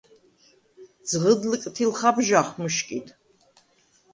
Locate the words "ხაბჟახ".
1.99-2.47